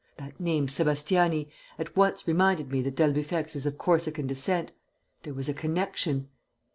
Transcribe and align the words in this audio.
"That 0.17 0.39
name, 0.39 0.65
Sébastiani, 0.65 1.47
at 1.77 1.95
once 1.95 2.27
reminded 2.27 2.71
me 2.71 2.81
that 2.81 2.95
d'Albufex 2.95 3.55
is 3.55 3.67
of 3.67 3.77
Corsican 3.77 4.25
descent. 4.25 4.71
There 5.21 5.35
was 5.35 5.47
a 5.47 5.53
connection...." 5.53 6.27